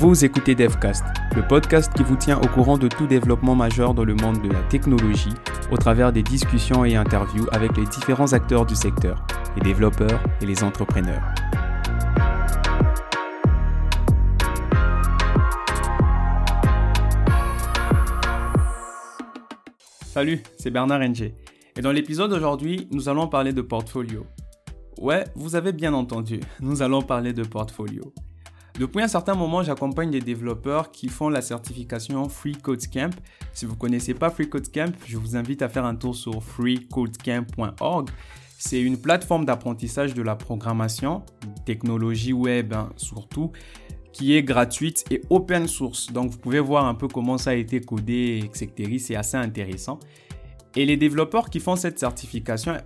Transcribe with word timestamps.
Vous 0.00 0.24
écoutez 0.24 0.54
DevCast, 0.54 1.02
le 1.34 1.44
podcast 1.44 1.92
qui 1.92 2.04
vous 2.04 2.14
tient 2.14 2.38
au 2.38 2.46
courant 2.46 2.78
de 2.78 2.86
tout 2.86 3.08
développement 3.08 3.56
majeur 3.56 3.94
dans 3.94 4.04
le 4.04 4.14
monde 4.14 4.40
de 4.40 4.48
la 4.48 4.62
technologie 4.62 5.34
au 5.72 5.76
travers 5.76 6.12
des 6.12 6.22
discussions 6.22 6.84
et 6.84 6.94
interviews 6.94 7.48
avec 7.50 7.76
les 7.76 7.84
différents 7.84 8.32
acteurs 8.32 8.64
du 8.64 8.76
secteur, 8.76 9.26
les 9.56 9.62
développeurs 9.62 10.22
et 10.40 10.46
les 10.46 10.62
entrepreneurs. 10.62 11.20
Salut, 20.04 20.40
c'est 20.58 20.70
Bernard 20.70 21.00
Ng. 21.00 21.32
Et 21.76 21.80
dans 21.80 21.90
l'épisode 21.90 22.30
d'aujourd'hui, 22.30 22.86
nous 22.92 23.08
allons 23.08 23.26
parler 23.26 23.52
de 23.52 23.62
portfolio. 23.62 24.26
Ouais, 25.00 25.24
vous 25.34 25.56
avez 25.56 25.72
bien 25.72 25.92
entendu, 25.92 26.38
nous 26.60 26.82
allons 26.82 27.02
parler 27.02 27.32
de 27.32 27.42
portfolio. 27.42 28.14
Depuis 28.78 29.02
un 29.02 29.08
certain 29.08 29.34
moment, 29.34 29.64
j'accompagne 29.64 30.12
des 30.12 30.20
développeurs 30.20 30.92
qui 30.92 31.08
font 31.08 31.28
la 31.28 31.42
certification 31.42 32.28
Free 32.28 32.52
Code 32.52 32.86
Camp. 32.86 33.12
Si 33.52 33.66
vous 33.66 33.72
ne 33.72 33.76
connaissez 33.78 34.14
pas 34.14 34.30
Free 34.30 34.48
Code 34.48 34.70
Camp, 34.70 34.94
je 35.04 35.16
vous 35.16 35.34
invite 35.34 35.62
à 35.62 35.68
faire 35.68 35.84
un 35.84 35.96
tour 35.96 36.14
sur 36.14 36.40
freecodecamp.org. 36.40 38.08
C'est 38.56 38.80
une 38.80 38.96
plateforme 38.96 39.44
d'apprentissage 39.44 40.14
de 40.14 40.22
la 40.22 40.36
programmation, 40.36 41.22
technologie 41.64 42.32
web 42.32 42.72
hein, 42.72 42.90
surtout, 42.94 43.50
qui 44.12 44.36
est 44.36 44.44
gratuite 44.44 45.04
et 45.10 45.22
open 45.28 45.66
source. 45.66 46.12
Donc 46.12 46.30
vous 46.30 46.38
pouvez 46.38 46.60
voir 46.60 46.86
un 46.86 46.94
peu 46.94 47.08
comment 47.08 47.36
ça 47.36 47.50
a 47.50 47.54
été 47.54 47.80
codé, 47.80 48.44
etc. 48.44 48.96
C'est 49.00 49.16
assez 49.16 49.36
intéressant. 49.36 49.98
Et 50.76 50.86
les 50.86 50.96
développeurs 50.96 51.50
qui 51.50 51.58
font 51.58 51.74
cette 51.74 51.98
certification 51.98 52.76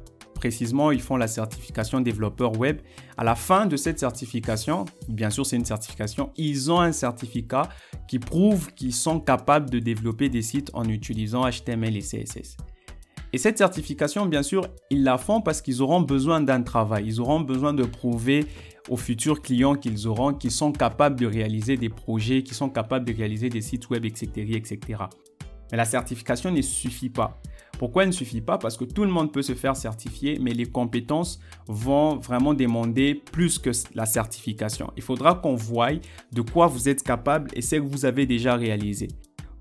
précisément, 0.42 0.90
ils 0.90 1.00
font 1.00 1.16
la 1.16 1.28
certification 1.28 2.00
développeur 2.00 2.58
web. 2.58 2.80
À 3.16 3.22
la 3.22 3.36
fin 3.36 3.66
de 3.66 3.76
cette 3.76 4.00
certification, 4.00 4.86
bien 5.08 5.30
sûr, 5.30 5.46
c'est 5.46 5.54
une 5.54 5.64
certification, 5.64 6.32
ils 6.36 6.72
ont 6.72 6.80
un 6.80 6.90
certificat 6.90 7.68
qui 8.08 8.18
prouve 8.18 8.74
qu'ils 8.74 8.92
sont 8.92 9.20
capables 9.20 9.70
de 9.70 9.78
développer 9.78 10.28
des 10.28 10.42
sites 10.42 10.68
en 10.74 10.82
utilisant 10.88 11.48
HTML 11.48 11.96
et 11.96 12.00
CSS. 12.00 12.56
Et 13.32 13.38
cette 13.38 13.56
certification, 13.56 14.26
bien 14.26 14.42
sûr, 14.42 14.62
ils 14.90 15.04
la 15.04 15.16
font 15.16 15.40
parce 15.40 15.62
qu'ils 15.62 15.80
auront 15.80 16.00
besoin 16.00 16.40
d'un 16.40 16.62
travail. 16.62 17.04
Ils 17.06 17.20
auront 17.20 17.40
besoin 17.40 17.72
de 17.72 17.84
prouver 17.84 18.44
aux 18.88 18.96
futurs 18.96 19.42
clients 19.42 19.76
qu'ils 19.76 20.08
auront 20.08 20.34
qu'ils 20.34 20.50
sont 20.50 20.72
capables 20.72 21.20
de 21.20 21.26
réaliser 21.26 21.76
des 21.76 21.88
projets, 21.88 22.42
qu'ils 22.42 22.56
sont 22.56 22.68
capables 22.68 23.04
de 23.04 23.14
réaliser 23.14 23.48
des 23.48 23.60
sites 23.60 23.88
web, 23.90 24.04
etc., 24.04 24.28
etc. 24.56 25.04
Mais 25.70 25.78
la 25.78 25.84
certification 25.84 26.50
ne 26.50 26.62
suffit 26.62 27.10
pas. 27.10 27.40
Pourquoi 27.82 28.04
elle 28.04 28.10
ne 28.10 28.14
suffit 28.14 28.40
pas? 28.40 28.58
Parce 28.58 28.76
que 28.76 28.84
tout 28.84 29.02
le 29.02 29.10
monde 29.10 29.32
peut 29.32 29.42
se 29.42 29.56
faire 29.56 29.74
certifier, 29.74 30.38
mais 30.40 30.52
les 30.52 30.66
compétences 30.66 31.40
vont 31.66 32.14
vraiment 32.14 32.54
demander 32.54 33.16
plus 33.16 33.58
que 33.58 33.70
la 33.96 34.06
certification. 34.06 34.92
Il 34.96 35.02
faudra 35.02 35.34
qu'on 35.34 35.56
voie 35.56 35.88
de 36.30 36.42
quoi 36.42 36.68
vous 36.68 36.88
êtes 36.88 37.02
capable 37.02 37.50
et 37.54 37.60
ce 37.60 37.74
que 37.74 37.80
vous 37.80 38.04
avez 38.04 38.24
déjà 38.24 38.54
réalisé. 38.54 39.08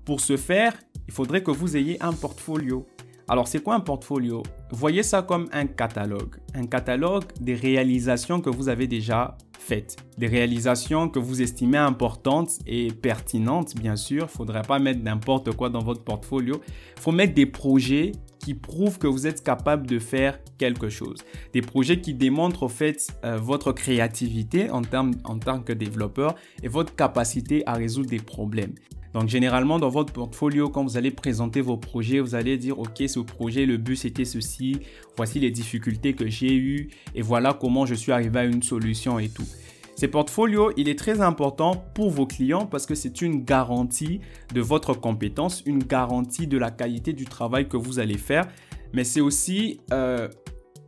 Pour 0.04 0.20
ce 0.20 0.36
faire, 0.36 0.72
il 1.08 1.12
faudrait 1.12 1.42
que 1.42 1.50
vous 1.50 1.76
ayez 1.76 2.00
un 2.00 2.12
portfolio. 2.12 2.86
Alors, 3.26 3.48
c'est 3.48 3.60
quoi 3.60 3.74
un 3.74 3.80
portfolio? 3.80 4.44
Voyez 4.70 5.02
ça 5.02 5.22
comme 5.22 5.48
un 5.50 5.66
catalogue. 5.66 6.36
Un 6.54 6.66
catalogue 6.66 7.24
des 7.40 7.56
réalisations 7.56 8.40
que 8.40 8.50
vous 8.50 8.68
avez 8.68 8.86
déjà 8.86 9.36
faites. 9.62 9.96
Des 10.18 10.26
réalisations 10.26 11.08
que 11.08 11.18
vous 11.18 11.40
estimez 11.40 11.78
importantes 11.78 12.58
et 12.66 12.88
pertinentes, 12.88 13.74
bien 13.76 13.96
sûr. 13.96 14.28
Faudrait 14.28 14.62
pas 14.62 14.78
mettre 14.78 15.02
n'importe 15.02 15.52
quoi 15.52 15.70
dans 15.70 15.82
votre 15.82 16.02
portfolio. 16.02 16.60
Faut 16.98 17.12
mettre 17.12 17.34
des 17.34 17.46
projets 17.46 18.12
qui 18.40 18.54
prouvent 18.54 18.98
que 18.98 19.06
vous 19.06 19.26
êtes 19.26 19.42
capable 19.42 19.86
de 19.86 19.98
faire 19.98 20.40
quelque 20.58 20.88
chose. 20.88 21.18
Des 21.52 21.62
projets 21.62 22.00
qui 22.00 22.12
démontrent 22.12 22.64
au 22.64 22.68
fait 22.68 23.08
euh, 23.24 23.36
votre 23.36 23.72
créativité 23.72 24.68
en, 24.70 24.82
en 25.24 25.38
tant 25.38 25.60
que 25.60 25.72
développeur 25.72 26.34
et 26.62 26.68
votre 26.68 26.94
capacité 26.94 27.62
à 27.66 27.74
résoudre 27.74 28.10
des 28.10 28.18
problèmes. 28.18 28.74
Donc 29.14 29.28
généralement 29.28 29.78
dans 29.78 29.90
votre 29.90 30.12
portfolio, 30.12 30.68
quand 30.68 30.82
vous 30.84 30.96
allez 30.96 31.10
présenter 31.10 31.60
vos 31.60 31.76
projets, 31.76 32.20
vous 32.20 32.34
allez 32.34 32.56
dire 32.56 32.78
ok 32.78 33.02
ce 33.06 33.20
projet, 33.20 33.66
le 33.66 33.76
but 33.76 33.96
c'était 33.96 34.24
ceci, 34.24 34.78
voici 35.16 35.38
les 35.38 35.50
difficultés 35.50 36.14
que 36.14 36.28
j'ai 36.28 36.54
eues 36.54 36.88
et 37.14 37.22
voilà 37.22 37.52
comment 37.52 37.84
je 37.84 37.94
suis 37.94 38.12
arrivé 38.12 38.40
à 38.40 38.44
une 38.44 38.62
solution 38.62 39.18
et 39.18 39.28
tout. 39.28 39.46
Ce 39.94 40.06
portfolio, 40.06 40.72
il 40.78 40.88
est 40.88 40.98
très 40.98 41.20
important 41.20 41.84
pour 41.94 42.10
vos 42.10 42.26
clients 42.26 42.64
parce 42.64 42.86
que 42.86 42.94
c'est 42.94 43.20
une 43.20 43.44
garantie 43.44 44.20
de 44.54 44.60
votre 44.62 44.94
compétence, 44.94 45.62
une 45.66 45.84
garantie 45.84 46.46
de 46.46 46.56
la 46.56 46.70
qualité 46.70 47.12
du 47.12 47.26
travail 47.26 47.68
que 47.68 47.76
vous 47.76 47.98
allez 47.98 48.16
faire, 48.16 48.48
mais 48.94 49.04
c'est 49.04 49.20
aussi 49.20 49.80
euh, 49.92 50.28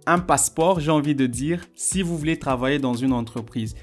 un 0.06 0.18
passeport, 0.18 0.80
j'ai 0.80 0.90
envie 0.90 1.14
de 1.14 1.26
dire, 1.26 1.64
si 1.74 2.02
vous 2.02 2.16
voulez 2.16 2.38
travailler 2.38 2.78
dans 2.78 2.94
une 2.94 3.12
entreprise. 3.12 3.74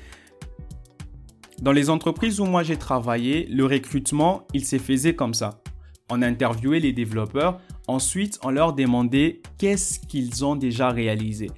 Dans 1.61 1.73
les 1.73 1.91
entreprises 1.91 2.39
où 2.39 2.45
moi 2.45 2.63
j'ai 2.63 2.77
travaillé, 2.77 3.45
le 3.45 3.65
recrutement, 3.65 4.47
il 4.51 4.65
s'est 4.65 4.79
faisait 4.79 5.13
comme 5.13 5.35
ça. 5.35 5.61
On 6.09 6.23
interviewait 6.23 6.79
les 6.79 6.91
développeurs, 6.91 7.61
ensuite 7.87 8.39
on 8.43 8.49
leur 8.49 8.73
demandait 8.73 9.41
qu'est-ce 9.59 9.99
qu'ils 9.99 10.43
ont 10.43 10.55
déjà 10.55 10.89
réalisé. 10.89 11.51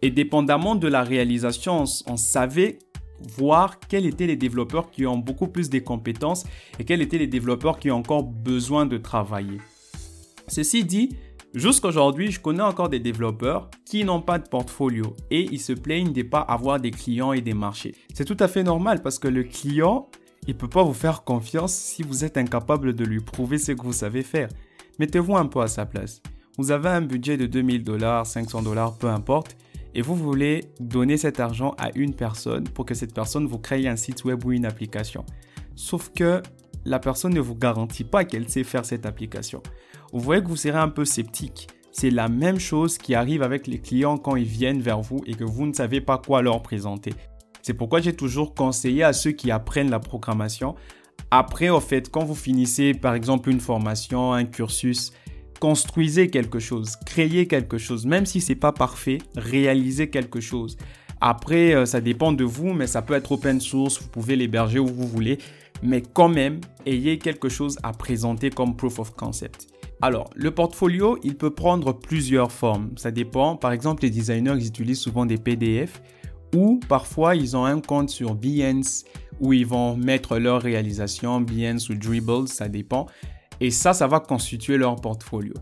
Et 0.00 0.12
dépendamment 0.12 0.76
de 0.76 0.86
la 0.86 1.02
réalisation, 1.02 1.82
on, 2.06 2.16
savait 2.16 2.78
voir 3.36 3.80
quels 3.80 4.06
étaient 4.06 4.28
les 4.28 4.36
développeurs 4.36 4.92
qui 4.92 5.06
ont 5.06 5.18
beaucoup 5.18 5.48
plus 5.48 5.68
de 5.68 5.80
compétences 5.80 6.44
et 6.78 6.84
quels 6.84 7.02
étaient 7.02 7.18
les 7.18 7.26
développeurs 7.26 7.80
qui 7.80 7.90
ont 7.90 7.96
encore 7.96 8.22
besoin 8.22 8.86
de 8.86 8.96
travailler. 8.96 9.58
Ceci 10.46 10.84
dit, 10.84 11.16
Jusqu'aujourd'hui, 11.54 12.30
je 12.30 12.40
connais 12.40 12.62
encore 12.62 12.90
des 12.90 13.00
développeurs 13.00 13.70
qui 13.86 14.04
n'ont 14.04 14.20
pas 14.20 14.38
de 14.38 14.46
portfolio 14.46 15.16
et 15.30 15.44
ils 15.50 15.60
se 15.60 15.72
plaignent 15.72 16.12
de 16.12 16.22
ne 16.22 16.28
pas 16.28 16.40
avoir 16.40 16.78
des 16.78 16.90
clients 16.90 17.32
et 17.32 17.40
des 17.40 17.54
marchés. 17.54 17.94
C'est 18.12 18.26
tout 18.26 18.36
à 18.38 18.48
fait 18.48 18.62
normal 18.62 19.00
parce 19.02 19.18
que 19.18 19.28
le 19.28 19.44
client, 19.44 20.10
il 20.46 20.54
ne 20.54 20.58
peut 20.58 20.68
pas 20.68 20.82
vous 20.82 20.92
faire 20.92 21.24
confiance 21.24 21.74
si 21.74 22.02
vous 22.02 22.24
êtes 22.24 22.36
incapable 22.36 22.94
de 22.94 23.04
lui 23.04 23.20
prouver 23.20 23.56
ce 23.56 23.72
que 23.72 23.82
vous 23.82 23.94
savez 23.94 24.22
faire. 24.22 24.50
Mettez-vous 24.98 25.36
un 25.36 25.46
peu 25.46 25.60
à 25.60 25.68
sa 25.68 25.86
place. 25.86 26.22
Vous 26.58 26.70
avez 26.70 26.90
un 26.90 27.00
budget 27.00 27.38
de 27.38 27.46
2000 27.46 27.82
dollars, 27.82 28.26
500 28.26 28.62
dollars, 28.62 28.98
peu 28.98 29.08
importe, 29.08 29.56
et 29.94 30.02
vous 30.02 30.16
voulez 30.16 30.64
donner 30.80 31.16
cet 31.16 31.40
argent 31.40 31.74
à 31.78 31.90
une 31.94 32.14
personne 32.14 32.64
pour 32.64 32.84
que 32.84 32.94
cette 32.94 33.14
personne 33.14 33.46
vous 33.46 33.58
crée 33.58 33.88
un 33.88 33.96
site 33.96 34.24
web 34.24 34.44
ou 34.44 34.52
une 34.52 34.66
application. 34.66 35.24
Sauf 35.76 36.10
que 36.14 36.42
la 36.84 36.98
personne 36.98 37.32
ne 37.32 37.40
vous 37.40 37.54
garantit 37.54 38.04
pas 38.04 38.24
qu'elle 38.24 38.48
sait 38.48 38.64
faire 38.64 38.84
cette 38.84 39.06
application. 39.06 39.62
Vous 40.12 40.20
voyez 40.20 40.42
que 40.42 40.48
vous 40.48 40.56
serez 40.56 40.78
un 40.78 40.88
peu 40.88 41.04
sceptique. 41.04 41.68
C'est 41.92 42.10
la 42.10 42.28
même 42.28 42.58
chose 42.58 42.98
qui 42.98 43.14
arrive 43.14 43.42
avec 43.42 43.66
les 43.66 43.78
clients 43.78 44.18
quand 44.18 44.36
ils 44.36 44.46
viennent 44.46 44.80
vers 44.80 45.00
vous 45.00 45.20
et 45.26 45.34
que 45.34 45.44
vous 45.44 45.66
ne 45.66 45.72
savez 45.72 46.00
pas 46.00 46.18
quoi 46.18 46.42
leur 46.42 46.62
présenter. 46.62 47.12
C'est 47.62 47.74
pourquoi 47.74 48.00
j'ai 48.00 48.14
toujours 48.14 48.54
conseillé 48.54 49.02
à 49.02 49.12
ceux 49.12 49.32
qui 49.32 49.50
apprennent 49.50 49.90
la 49.90 49.98
programmation. 49.98 50.74
Après, 51.30 51.68
au 51.68 51.80
fait, 51.80 52.10
quand 52.10 52.24
vous 52.24 52.34
finissez 52.34 52.94
par 52.94 53.14
exemple 53.14 53.50
une 53.50 53.60
formation, 53.60 54.32
un 54.32 54.44
cursus, 54.44 55.12
construisez 55.60 56.30
quelque 56.30 56.60
chose, 56.60 56.96
créez 57.04 57.46
quelque 57.46 57.78
chose, 57.78 58.06
même 58.06 58.26
si 58.26 58.40
c'est 58.40 58.54
pas 58.54 58.72
parfait, 58.72 59.18
réalisez 59.36 60.08
quelque 60.08 60.40
chose. 60.40 60.76
Après, 61.20 61.74
euh, 61.74 61.84
ça 61.84 62.00
dépend 62.00 62.32
de 62.32 62.44
vous, 62.44 62.72
mais 62.72 62.86
ça 62.86 63.02
peut 63.02 63.14
être 63.14 63.32
open 63.32 63.60
source, 63.60 64.00
vous 64.00 64.08
pouvez 64.08 64.36
l'héberger 64.36 64.78
où 64.78 64.86
vous 64.86 65.08
voulez 65.08 65.38
mais 65.82 66.02
quand 66.02 66.28
même, 66.28 66.60
ayez 66.86 67.18
quelque 67.18 67.48
chose 67.48 67.78
à 67.82 67.92
présenter 67.92 68.50
comme 68.50 68.76
proof 68.76 68.98
of 68.98 69.10
concept. 69.12 69.68
Alors, 70.00 70.30
le 70.36 70.52
portfolio, 70.52 71.18
il 71.24 71.36
peut 71.36 71.50
prendre 71.50 71.92
plusieurs 71.92 72.52
formes. 72.52 72.90
Ça 72.96 73.10
dépend. 73.10 73.56
Par 73.56 73.72
exemple, 73.72 74.04
les 74.04 74.10
designers, 74.10 74.54
ils 74.56 74.68
utilisent 74.68 75.00
souvent 75.00 75.26
des 75.26 75.38
PDF 75.38 76.00
ou 76.54 76.80
parfois 76.88 77.34
ils 77.34 77.56
ont 77.56 77.64
un 77.64 77.80
compte 77.80 78.08
sur 78.08 78.34
Behance 78.34 79.04
où 79.40 79.52
ils 79.52 79.66
vont 79.66 79.96
mettre 79.96 80.38
leur 80.38 80.62
réalisation, 80.62 81.40
Behance 81.40 81.88
ou 81.88 81.94
Dribble, 81.94 82.48
ça 82.48 82.68
dépend. 82.68 83.06
Et 83.60 83.70
ça, 83.70 83.92
ça 83.92 84.06
va 84.06 84.20
constituer 84.20 84.76
leur 84.76 84.96
portfolio. 84.96 85.54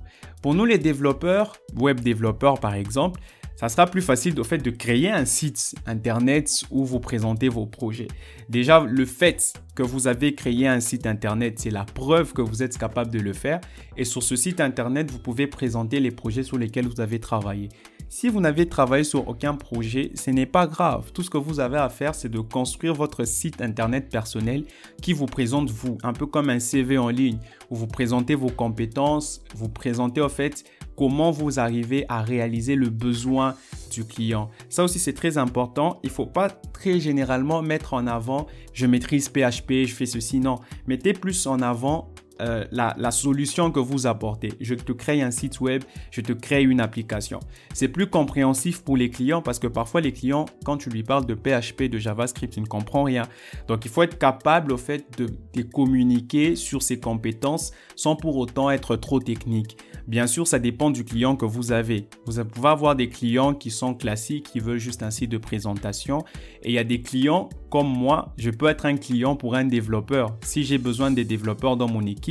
Pour 0.43 0.55
nous, 0.55 0.67
les 0.67 0.79
développeurs, 0.79 1.57
web 1.79 2.01
développeurs 2.01 2.61
par 2.61 2.75
exemple, 2.75 3.21
ça 3.57 3.71
sera 3.71 3.87
plus 3.87 4.03
facile 4.03 4.39
au 4.39 4.45
fait 4.45 4.59
de 4.59 4.71
créer 4.71 5.11
un 5.11 5.25
site 5.25 5.75
internet 5.87 6.65
où 6.71 6.85
vous 6.85 7.01
présentez 7.01 7.49
vos 7.49 7.65
projets. 7.65 8.09
Déjà, 8.51 8.81
le 8.81 9.07
fait 9.07 9.55
que 9.75 9.83
vous 9.83 10.09
avez 10.09 10.35
créé 10.35 10.69
un 10.69 10.81
site 10.81 11.07
internet, 11.07 11.59
c'est 11.59 11.71
la 11.71 11.85
preuve 11.85 12.35
que 12.35 12.43
vous 12.43 12.63
êtes 12.63 12.77
capable 12.77 13.11
de 13.11 13.19
le 13.19 13.33
faire. 13.33 13.63
Et 13.97 14.05
sur 14.05 14.23
ce 14.23 14.37
site 14.37 14.61
internet, 14.61 15.11
vous 15.11 15.19
pouvez 15.19 15.47
présenter 15.47 16.01
les 16.01 16.11
projets 16.11 16.43
sur 16.43 16.59
lesquels 16.59 16.87
vous 16.87 17.01
avez 17.01 17.19
travaillé. 17.19 17.71
Si 18.09 18.29
vous 18.29 18.41
n'avez 18.41 18.69
travaillé 18.69 19.05
sur 19.05 19.27
aucun 19.27 19.55
projet, 19.55 20.13
ce 20.15 20.31
n'est 20.31 20.47
pas 20.47 20.67
grave. 20.67 21.11
Tout 21.13 21.23
ce 21.23 21.31
que 21.31 21.39
vous 21.39 21.59
avez 21.59 21.79
à 21.79 21.89
faire, 21.89 22.15
c'est 22.15 22.29
de 22.29 22.39
construire 22.39 22.95
votre 22.95 23.25
site 23.25 23.61
internet 23.61 24.09
personnel 24.11 24.65
qui 25.03 25.13
vous 25.13 25.27
présente 25.27 25.71
vous, 25.71 25.99
un 26.05 26.13
peu 26.13 26.27
comme 26.27 26.51
un 26.51 26.61
CV 26.61 26.99
en 26.99 27.09
ligne, 27.09 27.39
où 27.71 27.75
vous 27.75 27.89
présentez 27.89 28.35
vos 28.35 28.51
compétences, 28.51 29.43
vous 29.57 29.69
présentez 29.69 30.21
en 30.21 30.29
fait 30.29 30.65
comment 30.97 31.31
vous 31.31 31.61
arrivez 31.61 32.05
à 32.09 32.23
réaliser 32.23 32.75
le 32.75 32.89
besoin 32.89 33.55
du 33.91 34.05
client. 34.05 34.51
Ça 34.69 34.85
aussi, 34.85 34.99
c'est 34.99 35.13
très 35.13 35.39
important. 35.39 36.01
Il 36.03 36.09
ne 36.09 36.13
faut 36.13 36.27
pas 36.27 36.49
très 36.49 37.01
généralement 37.01 37.63
mettre 37.63 37.95
en 37.95 38.07
avant 38.07 38.47
je 38.77 38.87
maîtrise 38.87 39.31
PHP, 39.31 39.87
je 39.87 39.95
fais 39.95 40.07
ceci. 40.07 40.39
Non, 40.39 40.57
mettez 40.87 41.15
plus 41.15 41.47
en 41.47 41.61
avant 41.61 42.09
euh, 42.41 42.65
la, 42.71 43.11
solution 43.11 43.71
que 43.71 43.81
vous 43.81 44.07
apportez. 44.07 44.53
Je 44.61 44.75
te 44.75 44.93
crée 44.93 45.23
un 45.23 45.31
site 45.31 45.61
web, 45.61 45.83
je 46.11 46.21
te 46.21 46.33
crée 46.33 46.63
une 46.63 46.81
application. 46.81 47.41
C'est 47.73 47.89
plus 47.89 48.09
compréhensif 48.09 48.83
pour 48.83 48.97
les 48.97 49.11
clients 49.11 49.43
parce 49.43 49.59
que 49.59 49.67
parfois 49.67 50.01
les 50.01 50.13
clients, 50.13 50.47
quand 50.65 50.77
tu 50.77 50.91
lui 50.91 51.03
parles 51.03 51.25
de 51.25 51.35
PHP, 51.35 51.85
de 51.85 51.99
JavaScript, 51.99 52.57
ils 52.57 52.63
ne 52.63 52.67
comprennent 52.67 53.05
rien. 53.05 53.23
Donc 53.69 53.85
il 53.85 53.91
faut 53.91 54.03
être 54.03 54.19
capable 54.19 54.73
au 54.73 54.77
fait 54.77 55.19
de, 55.19 55.29
de 55.55 55.63
communiquer 55.63 56.57
sur 56.57 56.83
ses 56.83 57.01
compétences 57.01 57.73
sans 57.95 58.17
pour 58.17 58.37
autant 58.37 58.71
être 58.71 58.97
trop 58.97 59.21
technique. 59.21 59.79
Bien 60.07 60.29
sûr, 60.29 60.47
ça 60.47 60.59
dépend 60.59 60.91
du 60.91 61.05
client 61.05 61.35
que 61.35 61.47
vous 61.47 61.73
avez. 61.73 62.09
Vous 62.27 62.45
pouvez 62.45 62.69
avoir 62.69 62.95
des 62.95 63.09
clients 63.09 63.55
qui 63.55 63.71
sont 63.71 63.95
classiques, 63.95 64.51
qui 64.53 64.61
veulent 64.61 64.79
juste 64.79 65.03
un 65.03 65.11
site 65.11 65.31
de 65.31 65.39
présentation. 65.39 66.25
Et 66.63 66.71
il 66.71 66.73
y 66.75 66.79
a 66.79 66.85
des 66.85 67.01
clients 67.03 67.49
comme 67.71 67.89
moi, 67.89 68.33
je 68.39 68.51
peux 68.51 68.69
être 68.69 68.87
un 68.87 68.97
client 68.97 69.37
pour 69.37 69.55
un 69.55 69.65
développeur. 69.65 70.37
Si 70.43 70.65
j'ai 70.65 70.79
besoin 70.79 71.11
des 71.11 71.25
développeurs 71.25 71.77
dans 71.77 71.89
mon 71.89 72.03
équipe, 72.07 72.26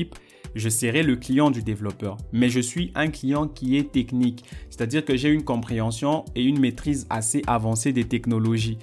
je 0.56 0.70
serai 0.70 1.04
le 1.04 1.16
client 1.16 1.52
du 1.52 1.62
développeur. 1.62 2.18
Mais 2.32 2.50
je 2.50 2.60
suis 2.60 2.92
un 2.96 3.08
client 3.08 3.48
qui 3.48 3.78
est 3.78 3.92
technique, 3.92 4.46
c'est-à-dire 4.70 5.04
que 5.06 5.16
j'ai 5.16 5.30
une 5.30 5.44
compréhension 5.44 6.26
et 6.36 6.44
une 6.44 6.60
maîtrise 6.60 7.06
assez 7.10 7.42
avancée 7.46 7.92
des 7.92 8.06
technologies. 8.06 8.78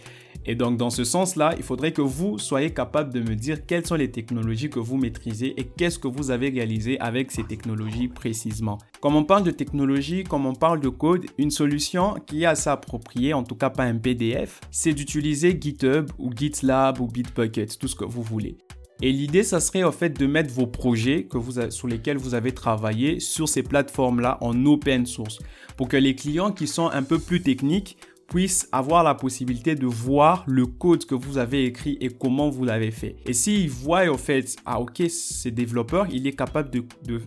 Et 0.44 0.56
donc, 0.56 0.76
dans 0.76 0.90
ce 0.90 1.04
sens-là, 1.04 1.54
il 1.56 1.62
faudrait 1.62 1.92
que 1.92 2.02
vous 2.02 2.36
soyez 2.36 2.70
capable 2.70 3.12
de 3.12 3.20
me 3.20 3.36
dire 3.36 3.64
quelles 3.64 3.86
sont 3.86 3.94
les 3.94 4.10
technologies 4.10 4.70
que 4.70 4.80
vous 4.80 4.96
maîtrisez 4.96 5.54
et 5.56 5.64
qu'est-ce 5.64 6.00
que 6.00 6.08
vous 6.08 6.32
avez 6.32 6.48
réalisé 6.48 6.98
avec 6.98 7.30
ces 7.30 7.44
technologies 7.44 8.08
précisément. 8.08 8.78
Comme 9.00 9.14
on 9.14 9.22
parle 9.24 9.44
de 9.44 9.52
technologie, 9.52 10.24
comme 10.24 10.46
on 10.46 10.54
parle 10.54 10.80
de 10.80 10.88
code, 10.88 11.26
une 11.38 11.52
solution 11.52 12.16
qui 12.26 12.42
est 12.42 12.46
assez 12.46 12.70
appropriée, 12.70 13.34
en 13.34 13.44
tout 13.44 13.54
cas 13.54 13.70
pas 13.70 13.84
un 13.84 13.96
PDF, 13.96 14.60
c'est 14.72 14.92
d'utiliser 14.92 15.56
GitHub 15.60 16.10
ou 16.18 16.32
GitLab 16.34 17.00
ou 17.00 17.06
Bitbucket, 17.06 17.78
tout 17.78 17.88
ce 17.88 17.94
que 17.94 18.04
vous 18.04 18.22
voulez. 18.22 18.56
Et 19.04 19.10
l'idée, 19.10 19.43
ça 19.43 19.58
serait 19.58 19.82
en 19.82 19.90
fait 19.90 20.16
de 20.16 20.26
mettre 20.26 20.54
vos 20.54 20.69
projets 20.69 21.26
sur 21.70 21.88
lesquels 21.88 22.19
vous 22.19 22.34
avez 22.34 22.52
travaillé 22.52 23.19
sur 23.19 23.49
ces 23.49 23.64
plateformes-là 23.64 24.38
en 24.40 24.64
open 24.64 25.06
source 25.06 25.40
pour 25.76 25.88
que 25.88 25.96
les 25.96 26.14
clients 26.14 26.52
qui 26.52 26.69
sont 26.69 26.88
un 26.88 27.02
peu 27.02 27.19
plus 27.19 27.43
techniques 27.43 27.96
puissent 28.28 28.69
avoir 28.70 29.02
la 29.02 29.16
possibilité 29.16 29.75
de 29.75 29.87
voir 29.87 30.44
le 30.46 30.66
code 30.66 31.04
que 31.04 31.16
vous 31.16 31.37
avez 31.37 31.64
écrit 31.64 31.99
et 32.00 32.10
comment 32.10 32.49
vous 32.49 32.64
l'avez 32.64 32.93
fait. 32.93 33.16
Et 33.26 33.32
s'ils 33.32 33.69
voient 33.69 34.08
au 34.08 34.16
fait, 34.16 34.54
ah 34.64 34.81
ok, 34.81 35.02
ce 35.10 35.48
développeur, 35.48 36.06
il 36.12 36.28
est 36.28 36.32
capable 36.32 36.70
de 36.70 36.84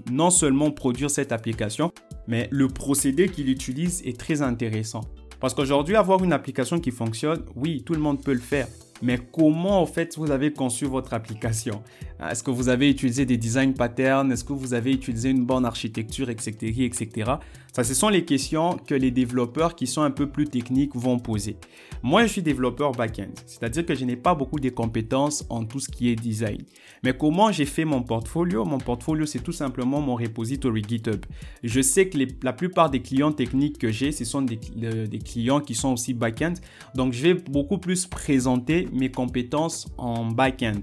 non 0.09 0.29
seulement 0.29 0.71
produire 0.71 1.11
cette 1.11 1.33
application, 1.33 1.91
mais 2.27 2.47
le 2.51 2.69
procédé 2.69 3.27
qu'il 3.27 3.49
utilise 3.49 4.01
est 4.05 4.17
très 4.17 4.41
intéressant. 4.41 5.01
Parce 5.41 5.53
qu'aujourd'hui, 5.53 5.97
avoir 5.97 6.23
une 6.23 6.31
application 6.31 6.79
qui 6.79 6.91
fonctionne, 6.91 7.43
oui, 7.55 7.83
tout 7.85 7.93
le 7.93 7.99
monde 7.99 8.23
peut 8.23 8.33
le 8.33 8.39
faire. 8.39 8.67
Mais 9.01 9.19
comment 9.31 9.81
en 9.81 9.85
fait 9.85 10.17
vous 10.17 10.31
avez 10.31 10.53
conçu 10.53 10.85
votre 10.85 11.13
application? 11.13 11.83
Est-ce 12.29 12.43
que 12.43 12.51
vous 12.51 12.69
avez 12.69 12.89
utilisé 12.89 13.25
des 13.25 13.37
design 13.37 13.73
patterns? 13.73 14.31
Est-ce 14.31 14.43
que 14.43 14.53
vous 14.53 14.73
avez 14.73 14.91
utilisé 14.93 15.29
une 15.29 15.45
bonne 15.45 15.65
architecture, 15.65 16.29
etc., 16.29 16.85
etc. 16.85 17.31
Ça, 17.75 17.83
ce 17.83 17.93
sont 17.93 18.07
les 18.07 18.23
questions 18.23 18.77
que 18.77 18.95
les 18.95 19.11
développeurs 19.11 19.75
qui 19.75 19.85
sont 19.85 20.01
un 20.01 20.09
peu 20.09 20.27
plus 20.27 20.45
techniques 20.45 20.95
vont 20.95 21.19
poser. 21.19 21.57
Moi, 22.03 22.23
je 22.23 22.27
suis 22.31 22.41
développeur 22.41 22.93
back-end, 22.93 23.33
c'est-à-dire 23.45 23.85
que 23.85 23.93
je 23.93 24.05
n'ai 24.05 24.15
pas 24.15 24.33
beaucoup 24.33 24.61
de 24.61 24.69
compétences 24.69 25.45
en 25.49 25.65
tout 25.65 25.81
ce 25.81 25.89
qui 25.89 26.07
est 26.07 26.15
design. 26.15 26.63
Mais 27.03 27.17
comment 27.17 27.51
j'ai 27.51 27.65
fait 27.65 27.83
mon 27.83 28.01
portfolio? 28.01 28.63
Mon 28.63 28.77
portfolio, 28.77 29.25
c'est 29.25 29.39
tout 29.39 29.51
simplement 29.51 29.99
mon 29.99 30.15
repository 30.15 30.83
GitHub. 30.87 31.25
Je 31.65 31.81
sais 31.81 32.07
que 32.07 32.17
la 32.43 32.53
plupart 32.53 32.89
des 32.89 33.01
clients 33.01 33.33
techniques 33.33 33.77
que 33.77 33.91
j'ai, 33.91 34.13
ce 34.13 34.23
sont 34.23 34.43
des, 34.43 34.55
des 34.55 35.19
clients 35.19 35.59
qui 35.59 35.75
sont 35.75 35.91
aussi 35.91 36.13
back-end. 36.13 36.53
Donc, 36.95 37.11
je 37.11 37.21
vais 37.23 37.33
beaucoup 37.33 37.77
plus 37.77 38.05
présenter 38.05 38.87
mes 38.93 39.11
compétences 39.11 39.85
en 39.97 40.27
back-end. 40.27 40.79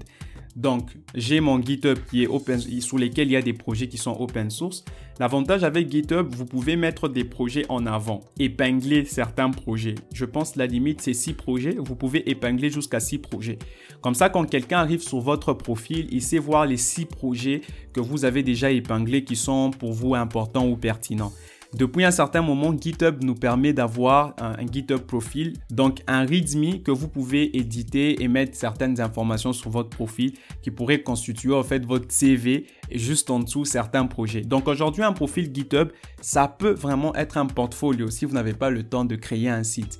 Donc, 0.55 0.91
j'ai 1.15 1.39
mon 1.39 1.61
GitHub 1.61 1.97
qui 2.09 2.23
est 2.23 2.27
open, 2.27 2.59
sous 2.59 2.97
lesquels 2.97 3.27
il 3.27 3.33
y 3.33 3.37
a 3.37 3.41
des 3.41 3.53
projets 3.53 3.87
qui 3.87 3.97
sont 3.97 4.15
open 4.19 4.49
source. 4.51 4.85
L'avantage 5.19 5.63
avec 5.63 5.91
GitHub, 5.91 6.27
vous 6.33 6.45
pouvez 6.45 6.75
mettre 6.75 7.07
des 7.07 7.23
projets 7.23 7.65
en 7.69 7.85
avant, 7.85 8.21
épingler 8.39 9.05
certains 9.05 9.49
projets. 9.49 9.95
Je 10.13 10.25
pense 10.25 10.55
la 10.55 10.67
limite, 10.67 11.01
c'est 11.01 11.13
6 11.13 11.33
projets. 11.33 11.75
Vous 11.77 11.95
pouvez 11.95 12.29
épingler 12.29 12.69
jusqu'à 12.69 12.99
6 12.99 13.19
projets. 13.19 13.57
Comme 14.01 14.15
ça, 14.15 14.29
quand 14.29 14.45
quelqu'un 14.45 14.79
arrive 14.79 15.01
sur 15.01 15.19
votre 15.19 15.53
profil, 15.53 16.07
il 16.11 16.21
sait 16.21 16.39
voir 16.39 16.65
les 16.65 16.77
6 16.77 17.05
projets 17.05 17.61
que 17.91 17.99
vous 17.99 18.25
avez 18.25 18.43
déjà 18.43 18.71
épinglés 18.71 19.23
qui 19.23 19.35
sont 19.35 19.71
pour 19.71 19.93
vous 19.93 20.15
importants 20.15 20.67
ou 20.67 20.77
pertinents. 20.77 21.33
Depuis 21.75 22.03
un 22.03 22.11
certain 22.11 22.43
moment, 22.43 22.75
GitHub 22.79 23.23
nous 23.23 23.33
permet 23.33 23.73
d'avoir 23.73 24.35
un, 24.39 24.65
GitHub 24.71 24.99
profil, 24.99 25.53
donc 25.71 26.03
un 26.05 26.23
README 26.23 26.83
que 26.83 26.91
vous 26.91 27.07
pouvez 27.07 27.57
éditer 27.57 28.21
et 28.21 28.27
mettre 28.27 28.55
certaines 28.55 29.01
informations 29.01 29.53
sur 29.53 29.71
votre 29.71 29.89
profil 29.89 30.33
qui 30.61 30.69
pourrait 30.69 31.01
constituer 31.01 31.51
en 31.51 31.63
fait 31.63 31.83
votre 31.83 32.11
CV 32.11 32.67
et 32.91 32.99
juste 32.99 33.31
en 33.31 33.39
dessous 33.39 33.65
certains 33.65 34.05
projets. 34.05 34.41
Donc 34.41 34.67
aujourd'hui, 34.67 35.01
un 35.01 35.13
profil 35.13 35.49
GitHub, 35.51 35.89
ça 36.21 36.47
peut 36.47 36.73
vraiment 36.73 37.15
être 37.15 37.37
un 37.37 37.47
portfolio 37.47 38.11
si 38.11 38.25
vous 38.25 38.35
n'avez 38.35 38.53
pas 38.53 38.69
le 38.69 38.83
temps 38.83 39.03
de 39.03 39.15
créer 39.15 39.49
un 39.49 39.63
site. 39.63 39.97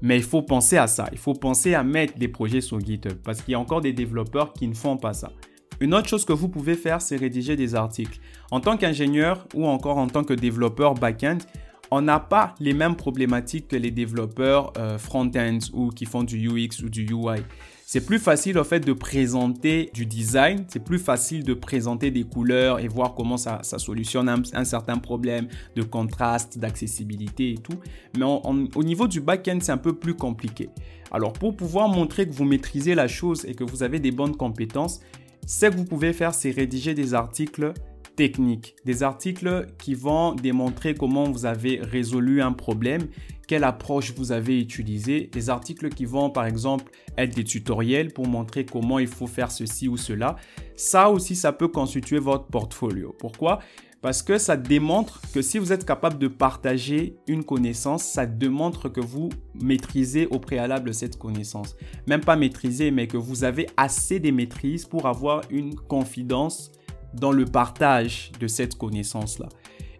Mais 0.00 0.16
il 0.16 0.24
faut 0.24 0.42
penser 0.42 0.76
à 0.76 0.88
ça. 0.88 1.08
Il 1.12 1.18
faut 1.18 1.34
penser 1.34 1.74
à 1.74 1.84
mettre 1.84 2.18
des 2.18 2.26
projets 2.26 2.60
sur 2.60 2.80
GitHub 2.80 3.18
parce 3.22 3.42
qu'il 3.42 3.52
y 3.52 3.54
a 3.54 3.60
encore 3.60 3.80
des 3.80 3.92
développeurs 3.92 4.52
qui 4.52 4.66
ne 4.66 4.74
font 4.74 4.96
pas 4.96 5.12
ça. 5.12 5.30
Une 5.80 5.94
autre 5.94 6.08
chose 6.08 6.24
que 6.24 6.32
vous 6.32 6.48
pouvez 6.48 6.74
faire, 6.74 7.02
c'est 7.02 7.16
rédiger 7.16 7.56
des 7.56 7.74
articles. 7.74 8.20
En 8.50 8.60
tant 8.60 8.76
qu'ingénieur 8.76 9.46
ou 9.54 9.66
encore 9.66 9.98
en 9.98 10.06
tant 10.06 10.24
que 10.24 10.34
développeur 10.34 10.94
back-end, 10.94 11.38
on 11.90 12.00
n'a 12.00 12.20
pas 12.20 12.54
les 12.58 12.72
mêmes 12.72 12.96
problématiques 12.96 13.68
que 13.68 13.76
les 13.76 13.90
développeurs 13.90 14.72
euh, 14.78 14.96
front-end 14.96 15.58
ou 15.74 15.90
qui 15.90 16.06
font 16.06 16.22
du 16.22 16.48
UX 16.48 16.82
ou 16.82 16.88
du 16.88 17.04
UI. 17.04 17.42
C'est 17.84 18.06
plus 18.06 18.18
facile 18.18 18.58
en 18.58 18.64
fait 18.64 18.80
de 18.80 18.94
présenter 18.94 19.90
du 19.92 20.06
design, 20.06 20.64
c'est 20.68 20.82
plus 20.82 20.98
facile 20.98 21.44
de 21.44 21.52
présenter 21.52 22.10
des 22.10 22.24
couleurs 22.24 22.80
et 22.80 22.88
voir 22.88 23.12
comment 23.12 23.36
ça, 23.36 23.60
solutionne 23.62 24.30
un, 24.30 24.64
certain 24.64 24.96
problème 24.96 25.48
de 25.76 25.82
contraste, 25.82 26.56
d'accessibilité 26.56 27.50
et 27.50 27.58
tout. 27.58 27.78
Mais 28.16 28.24
au 28.24 28.82
niveau 28.82 29.06
du 29.06 29.20
back-end, 29.20 29.58
c'est 29.60 29.72
un 29.72 29.76
peu 29.76 29.92
plus 29.92 30.14
compliqué. 30.14 30.70
Alors 31.10 31.34
pour 31.34 31.54
pouvoir 31.54 31.88
montrer 31.88 32.26
que 32.26 32.32
vous 32.32 32.46
maîtrisez 32.46 32.94
la 32.94 33.08
chose 33.08 33.44
et 33.44 33.54
que 33.54 33.64
vous 33.64 33.82
avez 33.82 34.00
des 34.00 34.12
bonnes 34.12 34.34
compétences, 34.34 35.00
ce 35.46 35.66
que 35.66 35.76
vous 35.76 35.84
pouvez 35.84 36.12
faire, 36.12 36.34
c'est 36.34 36.50
rédiger 36.50 36.94
des 36.94 37.14
articles 37.14 37.72
techniques, 38.16 38.76
des 38.84 39.02
articles 39.02 39.66
qui 39.78 39.94
vont 39.94 40.34
démontrer 40.34 40.94
comment 40.94 41.30
vous 41.30 41.46
avez 41.46 41.80
résolu 41.80 42.42
un 42.42 42.52
problème, 42.52 43.08
quelle 43.48 43.64
approche 43.64 44.12
vous 44.14 44.32
avez 44.32 44.60
utilisée, 44.60 45.28
des 45.32 45.50
articles 45.50 45.88
qui 45.88 46.04
vont 46.04 46.30
par 46.30 46.46
exemple 46.46 46.92
être 47.18 47.34
des 47.34 47.44
tutoriels 47.44 48.12
pour 48.12 48.26
montrer 48.26 48.64
comment 48.64 48.98
il 48.98 49.08
faut 49.08 49.26
faire 49.26 49.50
ceci 49.50 49.88
ou 49.88 49.96
cela. 49.96 50.36
Ça 50.76 51.10
aussi, 51.10 51.34
ça 51.34 51.52
peut 51.52 51.68
constituer 51.68 52.18
votre 52.18 52.46
portfolio. 52.46 53.14
Pourquoi? 53.18 53.60
Parce 54.02 54.22
que 54.22 54.36
ça 54.36 54.56
démontre 54.56 55.20
que 55.32 55.40
si 55.42 55.58
vous 55.58 55.72
êtes 55.72 55.86
capable 55.86 56.18
de 56.18 56.26
partager 56.26 57.16
une 57.28 57.44
connaissance, 57.44 58.02
ça 58.02 58.26
démontre 58.26 58.88
que 58.88 59.00
vous 59.00 59.28
maîtrisez 59.54 60.26
au 60.26 60.40
préalable 60.40 60.92
cette 60.92 61.16
connaissance. 61.16 61.76
Même 62.08 62.20
pas 62.20 62.34
maîtriser, 62.34 62.90
mais 62.90 63.06
que 63.06 63.16
vous 63.16 63.44
avez 63.44 63.68
assez 63.76 64.18
de 64.18 64.32
maîtrise 64.32 64.86
pour 64.86 65.06
avoir 65.06 65.42
une 65.50 65.76
confidence 65.76 66.72
dans 67.14 67.30
le 67.30 67.44
partage 67.44 68.32
de 68.40 68.48
cette 68.48 68.74
connaissance-là. 68.74 69.48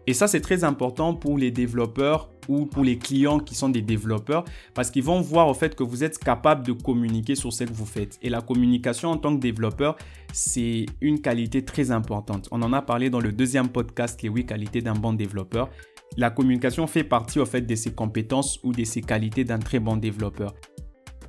Et 0.05 0.13
ça, 0.13 0.27
c'est 0.27 0.41
très 0.41 0.65
important 0.65 1.13
pour 1.13 1.37
les 1.37 1.51
développeurs 1.51 2.32
ou 2.47 2.65
pour 2.65 2.83
les 2.83 2.97
clients 2.97 3.39
qui 3.39 3.55
sont 3.55 3.69
des 3.69 3.81
développeurs 3.81 4.45
parce 4.73 4.91
qu'ils 4.91 5.03
vont 5.03 5.21
voir 5.21 5.47
au 5.47 5.53
fait 5.53 5.75
que 5.75 5.83
vous 5.83 6.03
êtes 6.03 6.17
capable 6.17 6.65
de 6.65 6.73
communiquer 6.73 7.35
sur 7.35 7.51
ce 7.53 7.63
que 7.63 7.73
vous 7.73 7.85
faites. 7.85 8.17
Et 8.21 8.29
la 8.29 8.41
communication 8.41 9.11
en 9.11 9.17
tant 9.17 9.35
que 9.35 9.41
développeur, 9.41 9.95
c'est 10.31 10.85
une 11.01 11.21
qualité 11.21 11.63
très 11.63 11.91
importante. 11.91 12.47
On 12.51 12.61
en 12.61 12.73
a 12.73 12.81
parlé 12.81 13.09
dans 13.09 13.19
le 13.19 13.31
deuxième 13.31 13.69
podcast, 13.69 14.21
les 14.21 14.29
8 14.29 14.45
qualités 14.45 14.81
d'un 14.81 14.93
bon 14.93 15.13
développeur. 15.13 15.69
La 16.17 16.29
communication 16.29 16.85
fait 16.87 17.03
partie 17.03 17.39
au 17.39 17.45
fait 17.45 17.61
de 17.61 17.75
ses 17.75 17.93
compétences 17.93 18.59
ou 18.63 18.71
de 18.71 18.83
ses 18.83 19.01
qualités 19.01 19.43
d'un 19.43 19.59
très 19.59 19.79
bon 19.79 19.97
développeur. 19.97 20.53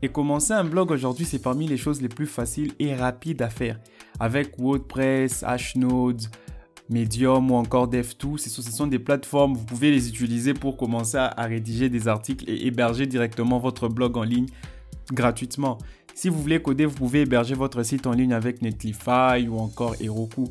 Et 0.02 0.08
commencer 0.08 0.52
un 0.52 0.64
blog 0.64 0.90
aujourd'hui, 0.90 1.24
c'est 1.24 1.38
parmi 1.38 1.66
les 1.66 1.78
choses 1.78 2.02
les 2.02 2.08
plus 2.08 2.26
faciles 2.26 2.72
et 2.78 2.94
rapides 2.94 3.40
à 3.40 3.48
faire. 3.48 3.80
Avec 4.20 4.58
WordPress, 4.58 5.42
Hashnodes, 5.42 6.24
Medium 6.90 7.50
ou 7.50 7.54
encore 7.54 7.88
Dev2. 7.88 8.38
Ce 8.38 8.62
sont 8.62 8.86
des 8.86 8.98
plateformes, 8.98 9.54
vous 9.54 9.64
pouvez 9.64 9.90
les 9.90 10.08
utiliser 10.08 10.54
pour 10.54 10.76
commencer 10.76 11.16
à, 11.18 11.42
rédiger 11.44 11.88
des 11.88 12.08
articles 12.08 12.44
et 12.48 12.66
héberger 12.66 13.06
directement 13.06 13.58
votre 13.58 13.88
blog 13.88 14.16
en 14.16 14.22
ligne 14.22 14.46
gratuitement. 15.12 15.78
Si 16.14 16.28
vous 16.28 16.40
voulez 16.40 16.62
coder, 16.62 16.86
vous 16.86 16.94
pouvez 16.94 17.22
héberger 17.22 17.54
votre 17.54 17.82
site 17.82 18.06
en 18.06 18.12
ligne 18.12 18.32
avec 18.32 18.62
Netlify 18.62 19.48
ou 19.48 19.58
encore 19.58 19.96
Heroku. 20.00 20.44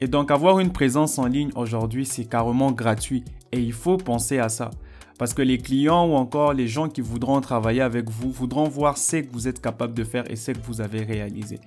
Et 0.00 0.08
donc 0.08 0.30
avoir 0.30 0.60
une 0.60 0.72
présence 0.72 1.18
en 1.18 1.26
ligne 1.26 1.50
aujourd'hui, 1.54 2.04
c'est 2.04 2.26
carrément 2.26 2.70
gratuit. 2.70 3.24
Et 3.52 3.60
il 3.60 3.72
faut 3.72 3.96
penser 3.96 4.38
à 4.38 4.48
ça. 4.48 4.70
Parce 5.18 5.32
que 5.32 5.40
les 5.40 5.56
clients 5.56 6.06
ou 6.06 6.14
encore 6.14 6.52
les 6.52 6.68
gens 6.68 6.88
qui 6.88 7.00
voudront 7.00 7.40
travailler 7.40 7.80
avec 7.80 8.10
vous 8.10 8.30
voudront 8.30 8.68
voir 8.68 8.98
ce 8.98 9.16
que 9.16 9.32
vous 9.32 9.48
êtes 9.48 9.62
capable 9.62 9.94
de 9.94 10.04
faire 10.04 10.30
et 10.30 10.36
ce 10.36 10.50
que 10.50 10.60
vous 10.66 10.82
avez 10.82 11.02
réalisé. 11.02 11.58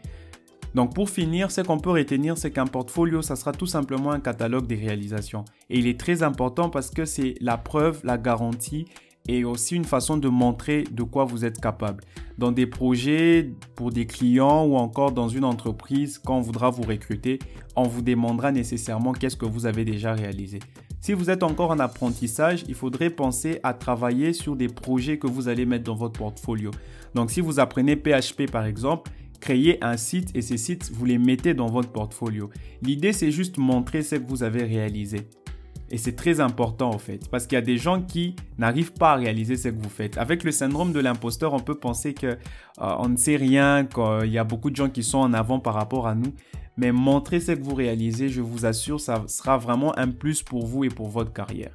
Donc 0.75 0.93
pour 0.93 1.09
finir, 1.09 1.51
ce 1.51 1.61
qu'on 1.61 1.79
peut 1.79 1.91
retenir, 1.91 2.37
c'est 2.37 2.51
qu'un 2.51 2.67
portfolio, 2.67 3.21
ça 3.21 3.35
sera 3.35 3.51
tout 3.51 3.65
simplement 3.65 4.11
un 4.11 4.19
catalogue 4.19 4.67
des 4.67 4.75
réalisations. 4.75 5.45
Et 5.69 5.79
il 5.79 5.87
est 5.87 5.99
très 5.99 6.23
important 6.23 6.69
parce 6.69 6.89
que 6.89 7.05
c'est 7.05 7.35
la 7.41 7.57
preuve, 7.57 8.01
la 8.03 8.17
garantie 8.17 8.85
et 9.27 9.43
aussi 9.43 9.75
une 9.75 9.85
façon 9.85 10.17
de 10.17 10.27
montrer 10.27 10.83
de 10.91 11.03
quoi 11.03 11.25
vous 11.25 11.45
êtes 11.45 11.59
capable. 11.59 12.03
Dans 12.37 12.51
des 12.51 12.65
projets, 12.65 13.51
pour 13.75 13.91
des 13.91 14.05
clients 14.05 14.65
ou 14.65 14.75
encore 14.75 15.11
dans 15.11 15.27
une 15.27 15.43
entreprise, 15.43 16.17
quand 16.17 16.37
on 16.37 16.41
voudra 16.41 16.69
vous 16.69 16.83
recruter, 16.83 17.37
on 17.75 17.83
vous 17.83 18.01
demandera 18.01 18.51
nécessairement 18.51 19.11
qu'est-ce 19.11 19.35
que 19.35 19.45
vous 19.45 19.65
avez 19.65 19.85
déjà 19.85 20.13
réalisé. 20.13 20.59
Si 21.01 21.13
vous 21.13 21.29
êtes 21.29 21.43
encore 21.43 21.71
en 21.71 21.79
apprentissage, 21.79 22.63
il 22.67 22.75
faudrait 22.75 23.09
penser 23.09 23.59
à 23.63 23.73
travailler 23.73 24.33
sur 24.33 24.55
des 24.55 24.67
projets 24.67 25.17
que 25.17 25.27
vous 25.27 25.47
allez 25.47 25.65
mettre 25.65 25.85
dans 25.85 25.95
votre 25.95 26.19
portfolio. 26.19 26.71
Donc 27.13 27.31
si 27.31 27.39
vous 27.39 27.59
apprenez 27.59 27.95
PHP 27.95 28.49
par 28.51 28.65
exemple, 28.65 29.11
créez 29.39 29.83
un 29.83 29.97
site 29.97 30.35
et 30.35 30.41
ces 30.41 30.57
sites, 30.57 30.91
vous 30.93 31.05
les 31.05 31.17
mettez 31.17 31.53
dans 31.53 31.67
votre 31.67 31.91
portfolio. 31.91 32.49
L'idée, 32.81 33.13
c'est 33.13 33.31
juste 33.31 33.57
montrer 33.57 34.01
ce 34.01 34.15
que 34.15 34.27
vous 34.27 34.43
avez 34.43 34.63
réalisé. 34.63 35.27
Et 35.91 35.97
c'est 35.97 36.15
très 36.15 36.39
important 36.39 36.91
en 36.91 36.99
fait, 36.99 37.27
parce 37.29 37.47
qu'il 37.47 37.55
y 37.55 37.59
a 37.61 37.63
des 37.63 37.77
gens 37.77 38.01
qui 38.01 38.35
n'arrivent 38.57 38.93
pas 38.93 39.13
à 39.13 39.15
réaliser 39.15 39.57
ce 39.57 39.69
que 39.69 39.81
vous 39.81 39.89
faites. 39.89 40.17
Avec 40.17 40.43
le 40.43 40.51
syndrome 40.51 40.93
de 40.93 40.99
l'imposteur, 40.99 41.53
on 41.53 41.59
peut 41.59 41.79
penser 41.79 42.13
que 42.13 42.27
euh, 42.27 42.35
on 42.77 43.09
ne 43.09 43.17
sait 43.17 43.37
rien, 43.37 43.85
qu'il 43.85 44.31
y 44.31 44.37
a 44.37 44.43
beaucoup 44.43 44.69
de 44.69 44.75
gens 44.75 44.89
qui 44.89 45.03
sont 45.03 45.17
en 45.17 45.33
avant 45.33 45.59
par 45.59 45.73
rapport 45.73 46.07
à 46.07 46.13
nous. 46.13 46.33
Mais 46.77 46.91
montrer 46.91 47.39
ce 47.39 47.53
que 47.53 47.61
vous 47.61 47.75
réalisez, 47.75 48.29
je 48.29 48.41
vous 48.41 48.65
assure, 48.65 49.01
ça 49.01 49.23
sera 49.27 49.57
vraiment 49.57 49.97
un 49.97 50.09
plus 50.09 50.43
pour 50.43 50.65
vous 50.65 50.83
et 50.83 50.89
pour 50.89 51.09
votre 51.09 51.33
carrière. 51.33 51.73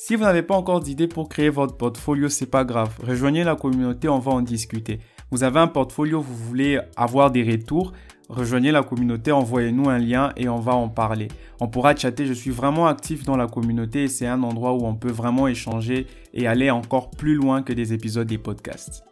Si 0.00 0.14
vous 0.14 0.22
n'avez 0.22 0.42
pas 0.42 0.54
encore 0.54 0.80
d'idée 0.80 1.08
pour 1.08 1.28
créer 1.28 1.50
votre 1.50 1.76
portfolio, 1.76 2.28
c'est 2.28 2.46
pas 2.46 2.64
grave. 2.64 2.96
Rejoignez 3.02 3.42
la 3.42 3.56
communauté, 3.56 4.08
on 4.08 4.20
va 4.20 4.30
en 4.30 4.42
discuter. 4.42 5.00
Vous 5.30 5.44
avez 5.44 5.60
un 5.60 5.66
portfolio, 5.66 6.22
vous 6.22 6.34
voulez 6.34 6.80
avoir 6.96 7.30
des 7.30 7.42
retours, 7.42 7.92
rejoignez 8.30 8.72
la 8.72 8.82
communauté, 8.82 9.30
envoyez-nous 9.30 9.90
un 9.90 9.98
lien 9.98 10.32
et 10.38 10.48
on 10.48 10.58
va 10.58 10.74
en 10.74 10.88
parler. 10.88 11.28
On 11.60 11.68
pourra 11.68 11.94
chatter, 11.94 12.24
je 12.24 12.32
suis 12.32 12.50
vraiment 12.50 12.86
actif 12.86 13.24
dans 13.24 13.36
la 13.36 13.46
communauté 13.46 14.04
et 14.04 14.08
c'est 14.08 14.26
un 14.26 14.42
endroit 14.42 14.72
où 14.72 14.86
on 14.86 14.94
peut 14.94 15.10
vraiment 15.10 15.46
échanger 15.46 16.06
et 16.32 16.46
aller 16.46 16.70
encore 16.70 17.10
plus 17.10 17.34
loin 17.34 17.62
que 17.62 17.74
des 17.74 17.92
épisodes 17.92 18.26
des 18.26 18.38
podcasts. 18.38 19.04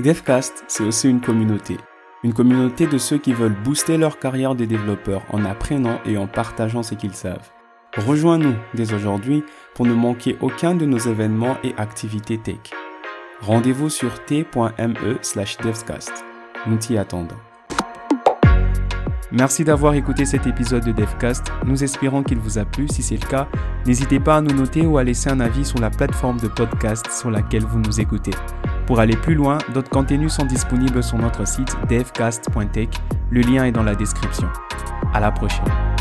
DevCast, 0.00 0.64
c'est 0.66 0.82
aussi 0.82 1.08
une 1.08 1.20
communauté. 1.20 1.76
Une 2.24 2.32
communauté 2.32 2.88
de 2.88 2.98
ceux 2.98 3.18
qui 3.18 3.32
veulent 3.32 3.56
booster 3.62 3.98
leur 3.98 4.18
carrière 4.18 4.56
de 4.56 4.64
développeur 4.64 5.22
en 5.30 5.44
apprenant 5.44 6.00
et 6.06 6.16
en 6.16 6.26
partageant 6.26 6.82
ce 6.82 6.96
qu'ils 6.96 7.14
savent. 7.14 7.52
Rejoins-nous 7.98 8.54
dès 8.74 8.94
aujourd'hui 8.94 9.44
pour 9.74 9.86
ne 9.86 9.94
manquer 9.94 10.36
aucun 10.40 10.74
de 10.74 10.86
nos 10.86 10.98
événements 10.98 11.56
et 11.62 11.74
activités 11.76 12.38
tech. 12.38 12.72
Rendez-vous 13.42 13.90
sur 13.90 14.24
t.me 14.24 15.18
slash 15.20 15.56
devcast. 15.58 16.12
Nous 16.68 16.76
t'y 16.76 16.96
attendons. 16.96 17.34
Merci 19.32 19.64
d'avoir 19.64 19.94
écouté 19.94 20.24
cet 20.26 20.46
épisode 20.46 20.84
de 20.84 20.92
DevCast. 20.92 21.50
Nous 21.64 21.82
espérons 21.82 22.22
qu'il 22.22 22.38
vous 22.38 22.58
a 22.58 22.64
plu. 22.64 22.86
Si 22.86 23.02
c'est 23.02 23.16
le 23.16 23.26
cas, 23.26 23.48
n'hésitez 23.84 24.20
pas 24.20 24.36
à 24.36 24.40
nous 24.42 24.54
noter 24.54 24.86
ou 24.86 24.96
à 24.96 25.02
laisser 25.02 25.28
un 25.28 25.40
avis 25.40 25.64
sur 25.64 25.80
la 25.80 25.90
plateforme 25.90 26.38
de 26.38 26.46
podcast 26.46 27.10
sur 27.10 27.32
laquelle 27.32 27.64
vous 27.64 27.80
nous 27.80 28.00
écoutez. 28.00 28.32
Pour 28.86 29.00
aller 29.00 29.16
plus 29.16 29.34
loin, 29.34 29.58
d'autres 29.74 29.90
contenus 29.90 30.34
sont 30.34 30.44
disponibles 30.44 31.02
sur 31.02 31.18
notre 31.18 31.44
site 31.44 31.74
devcast.tech. 31.88 32.90
Le 33.30 33.40
lien 33.40 33.64
est 33.64 33.72
dans 33.72 33.82
la 33.82 33.96
description. 33.96 34.48
À 35.12 35.18
la 35.18 35.32
prochaine. 35.32 35.91